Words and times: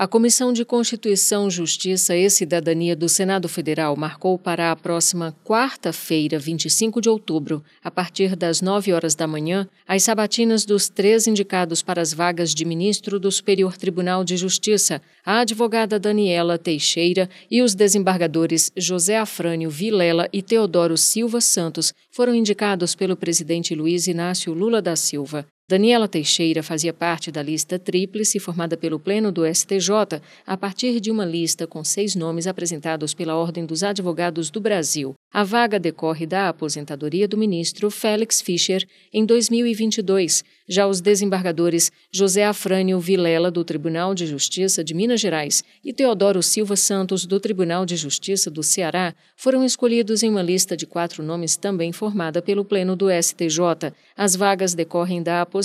A 0.00 0.06
Comissão 0.06 0.52
de 0.52 0.64
Constituição, 0.64 1.50
Justiça 1.50 2.16
e 2.16 2.30
Cidadania 2.30 2.94
do 2.94 3.08
Senado 3.08 3.48
Federal 3.48 3.96
marcou 3.96 4.38
para 4.38 4.70
a 4.70 4.76
próxima 4.76 5.36
quarta-feira, 5.44 6.38
25 6.38 7.00
de 7.00 7.08
outubro, 7.08 7.64
a 7.82 7.90
partir 7.90 8.36
das 8.36 8.62
9 8.62 8.92
horas 8.92 9.16
da 9.16 9.26
manhã, 9.26 9.68
as 9.88 10.04
sabatinas 10.04 10.64
dos 10.64 10.88
três 10.88 11.26
indicados 11.26 11.82
para 11.82 12.00
as 12.00 12.14
vagas 12.14 12.54
de 12.54 12.64
ministro 12.64 13.18
do 13.18 13.32
Superior 13.32 13.76
Tribunal 13.76 14.22
de 14.22 14.36
Justiça, 14.36 15.02
a 15.26 15.40
advogada 15.40 15.98
Daniela 15.98 16.56
Teixeira 16.56 17.28
e 17.50 17.60
os 17.60 17.74
desembargadores 17.74 18.70
José 18.76 19.18
Afrânio 19.18 19.68
Vilela 19.68 20.28
e 20.32 20.42
Teodoro 20.42 20.96
Silva 20.96 21.40
Santos 21.40 21.92
foram 22.12 22.36
indicados 22.36 22.94
pelo 22.94 23.16
presidente 23.16 23.74
Luiz 23.74 24.06
Inácio 24.06 24.54
Lula 24.54 24.80
da 24.80 24.94
Silva. 24.94 25.44
Daniela 25.70 26.08
Teixeira 26.08 26.62
fazia 26.62 26.94
parte 26.94 27.30
da 27.30 27.42
lista 27.42 27.78
tríplice 27.78 28.40
formada 28.40 28.74
pelo 28.74 28.98
Pleno 28.98 29.30
do 29.30 29.42
STJ 29.44 30.18
a 30.46 30.56
partir 30.56 30.98
de 30.98 31.10
uma 31.10 31.26
lista 31.26 31.66
com 31.66 31.84
seis 31.84 32.14
nomes 32.14 32.46
apresentados 32.46 33.12
pela 33.12 33.36
Ordem 33.36 33.66
dos 33.66 33.82
Advogados 33.82 34.48
do 34.48 34.62
Brasil. 34.62 35.14
A 35.30 35.44
vaga 35.44 35.78
decorre 35.78 36.24
da 36.24 36.48
aposentadoria 36.48 37.28
do 37.28 37.36
ministro 37.36 37.90
Félix 37.90 38.40
Fischer 38.40 38.82
em 39.12 39.26
2022. 39.26 40.42
Já 40.66 40.86
os 40.86 41.02
desembargadores 41.02 41.92
José 42.10 42.44
Afrânio 42.46 42.98
Vilela, 42.98 43.50
do 43.50 43.62
Tribunal 43.62 44.14
de 44.14 44.26
Justiça 44.26 44.82
de 44.82 44.94
Minas 44.94 45.20
Gerais, 45.20 45.62
e 45.84 45.92
Teodoro 45.92 46.42
Silva 46.42 46.76
Santos, 46.76 47.26
do 47.26 47.38
Tribunal 47.38 47.84
de 47.84 47.96
Justiça 47.96 48.50
do 48.50 48.62
Ceará, 48.62 49.14
foram 49.36 49.62
escolhidos 49.62 50.22
em 50.22 50.30
uma 50.30 50.42
lista 50.42 50.74
de 50.74 50.86
quatro 50.86 51.22
nomes 51.22 51.56
também 51.56 51.92
formada 51.92 52.40
pelo 52.40 52.64
Pleno 52.64 52.96
do 52.96 53.08
STJ. 53.10 53.92
As 54.16 54.34
vagas 54.34 54.74
decorrem 54.74 55.22
da 55.22 55.42
aposentadoria 55.42 55.57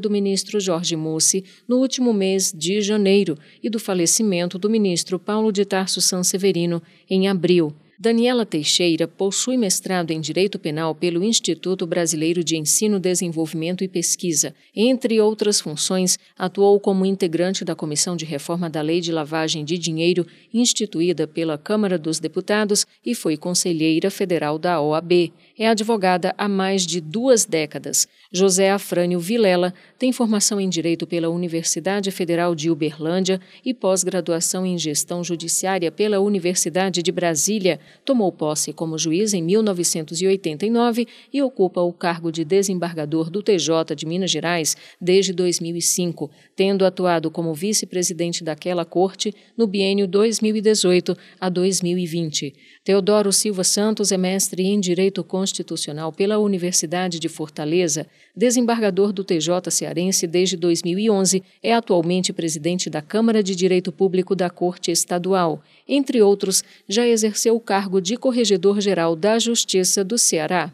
do 0.00 0.10
ministro 0.10 0.58
Jorge 0.58 0.96
Mussi 0.96 1.44
no 1.68 1.76
último 1.76 2.12
mês 2.12 2.52
de 2.56 2.80
janeiro 2.80 3.38
e 3.62 3.68
do 3.68 3.78
falecimento 3.78 4.58
do 4.58 4.70
ministro 4.70 5.18
Paulo 5.18 5.52
de 5.52 5.64
Tarso 5.64 6.00
Sanseverino 6.00 6.82
em 7.08 7.28
abril. 7.28 7.74
Daniela 7.96 8.44
Teixeira 8.44 9.06
possui 9.06 9.56
mestrado 9.56 10.10
em 10.10 10.20
Direito 10.20 10.58
Penal 10.58 10.94
pelo 10.96 11.22
Instituto 11.22 11.86
Brasileiro 11.86 12.42
de 12.42 12.56
Ensino, 12.56 12.98
Desenvolvimento 12.98 13.84
e 13.84 13.88
Pesquisa. 13.88 14.52
Entre 14.74 15.20
outras 15.20 15.60
funções, 15.60 16.18
atuou 16.36 16.80
como 16.80 17.06
integrante 17.06 17.64
da 17.64 17.76
Comissão 17.76 18.16
de 18.16 18.24
Reforma 18.24 18.68
da 18.68 18.82
Lei 18.82 19.00
de 19.00 19.12
Lavagem 19.12 19.64
de 19.64 19.78
Dinheiro, 19.78 20.26
instituída 20.52 21.28
pela 21.28 21.56
Câmara 21.56 21.96
dos 21.96 22.18
Deputados, 22.18 22.84
e 23.06 23.14
foi 23.14 23.36
conselheira 23.36 24.10
federal 24.10 24.58
da 24.58 24.80
OAB. 24.80 25.32
É 25.56 25.68
advogada 25.68 26.34
há 26.36 26.48
mais 26.48 26.84
de 26.84 27.00
duas 27.00 27.44
décadas. 27.44 28.08
José 28.32 28.72
Afrânio 28.72 29.20
Vilela 29.20 29.72
tem 29.96 30.12
formação 30.12 30.60
em 30.60 30.68
Direito 30.68 31.06
pela 31.06 31.28
Universidade 31.28 32.10
Federal 32.10 32.56
de 32.56 32.68
Uberlândia 32.68 33.40
e 33.64 33.72
pós-graduação 33.72 34.66
em 34.66 34.76
Gestão 34.76 35.22
Judiciária 35.22 35.92
pela 35.92 36.18
Universidade 36.18 37.00
de 37.00 37.12
Brasília. 37.12 37.78
Tomou 38.04 38.30
posse 38.30 38.72
como 38.72 38.98
juiz 38.98 39.34
em 39.34 39.42
1989 39.42 41.06
e 41.32 41.42
ocupa 41.42 41.80
o 41.80 41.92
cargo 41.92 42.30
de 42.30 42.44
desembargador 42.44 43.30
do 43.30 43.42
TJ 43.42 43.94
de 43.96 44.06
Minas 44.06 44.30
Gerais 44.30 44.76
desde 45.00 45.32
2005, 45.32 46.30
tendo 46.56 46.84
atuado 46.84 47.30
como 47.30 47.54
vice-presidente 47.54 48.44
daquela 48.44 48.84
corte 48.84 49.34
no 49.56 49.66
biênio 49.66 50.06
2018 50.06 51.16
a 51.40 51.48
2020. 51.48 52.54
Teodoro 52.84 53.32
Silva 53.32 53.64
Santos 53.64 54.12
é 54.12 54.18
mestre 54.18 54.62
em 54.62 54.78
Direito 54.78 55.24
Constitucional 55.24 56.12
pela 56.12 56.38
Universidade 56.38 57.18
de 57.18 57.28
Fortaleza, 57.28 58.06
desembargador 58.36 59.12
do 59.12 59.24
TJ 59.24 59.70
cearense 59.70 60.26
desde 60.26 60.56
2011, 60.56 61.42
é 61.62 61.72
atualmente 61.72 62.32
presidente 62.32 62.90
da 62.90 63.00
Câmara 63.00 63.42
de 63.42 63.54
Direito 63.54 63.90
Público 63.90 64.34
da 64.34 64.50
Corte 64.50 64.90
Estadual. 64.90 65.62
Entre 65.88 66.20
outros, 66.20 66.62
já 66.88 67.06
exerceu 67.06 67.56
o 67.56 67.60
cargo 67.74 68.00
de 68.00 68.16
Corregedor-Geral 68.16 69.16
da 69.16 69.36
Justiça 69.36 70.04
do 70.04 70.16
Ceará. 70.16 70.72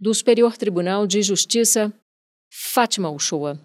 Do 0.00 0.14
Superior 0.14 0.56
Tribunal 0.56 1.06
de 1.06 1.20
Justiça, 1.20 1.92
Fátima 2.50 3.10
Uchoa. 3.10 3.60